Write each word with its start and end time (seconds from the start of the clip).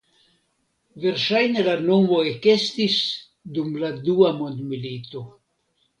Verŝajne 1.03 1.65
la 1.67 1.75
nomo 1.83 2.21
ekestis 2.31 2.95
dum 3.59 3.71
la 3.85 3.95
Dua 4.09 4.33
Mondmilito. 4.41 5.23